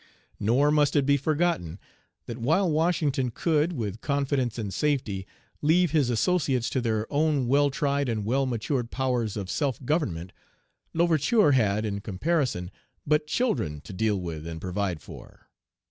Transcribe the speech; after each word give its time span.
Nor 0.39 0.71
must 0.71 0.95
it 0.95 1.05
be 1.05 1.15
forgotten, 1.15 1.77
that 2.25 2.39
while 2.39 2.67
Washington 2.67 3.29
could, 3.29 3.73
with 3.73 4.01
confidence 4.01 4.57
and 4.57 4.73
safety, 4.73 5.27
leave 5.61 5.91
his 5.91 6.09
associates 6.09 6.71
to 6.71 6.81
their 6.81 7.05
own 7.13 7.45
well 7.47 7.69
tried 7.69 8.09
and 8.09 8.25
well 8.25 8.47
matured 8.47 8.89
powers 8.89 9.37
of 9.37 9.47
self 9.47 9.85
government, 9.85 10.33
L'Ouverture 10.95 11.51
had, 11.51 11.85
in 11.85 12.01
comparision, 12.01 12.71
but 13.05 13.27
children 13.27 13.79
to 13.81 13.93
deal 13.93 14.19
with 14.19 14.47
and 14.47 14.59
provide 14.59 15.03
for. 15.03 15.47